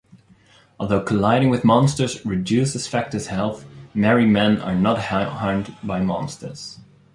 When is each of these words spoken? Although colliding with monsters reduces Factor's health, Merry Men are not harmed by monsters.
Although 0.79 1.01
colliding 1.03 1.51
with 1.51 1.63
monsters 1.63 2.25
reduces 2.25 2.87
Factor's 2.87 3.27
health, 3.27 3.65
Merry 3.93 4.25
Men 4.25 4.59
are 4.59 4.73
not 4.73 4.97
harmed 4.97 5.75
by 5.83 5.99
monsters. 6.01 6.79